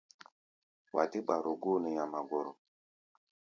Wa 0.93 1.03
dé 1.11 1.19
ɓaro-góo 1.27 1.77
nɛ 1.81 1.89
nyamagɔrɔ. 1.95 2.51